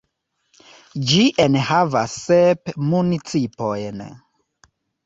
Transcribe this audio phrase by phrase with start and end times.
[1.11, 4.07] Ĝi enhavas sep municipojn.